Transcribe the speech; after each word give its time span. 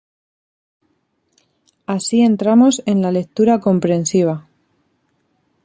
Así 1.85 2.21
entramos 2.23 2.81
en 2.87 3.03
la 3.03 3.11
lectura 3.11 3.59
comprensiva. 3.59 4.47